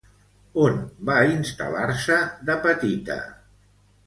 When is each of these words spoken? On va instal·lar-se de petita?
On 0.61 0.79
va 1.09 1.17
instal·lar-se 1.33 2.19
de 2.49 2.57
petita? 2.65 3.21